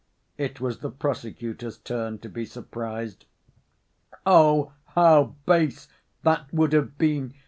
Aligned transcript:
It 0.35 0.59
was 0.59 0.79
the 0.79 0.89
prosecutor's 0.89 1.77
turn 1.77 2.17
to 2.21 2.27
be 2.27 2.43
surprised. 2.43 3.25
"Oh, 4.25 4.71
how 4.95 5.35
base 5.45 5.89
that 6.23 6.51
would 6.51 6.73
have 6.73 6.97
been! 6.97 7.35